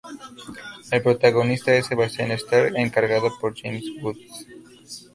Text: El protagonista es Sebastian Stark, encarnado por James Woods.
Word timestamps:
El 0.89 1.03
protagonista 1.03 1.75
es 1.75 1.85
Sebastian 1.85 2.31
Stark, 2.31 2.73
encarnado 2.75 3.31
por 3.39 3.53
James 3.55 3.85
Woods. 4.01 4.47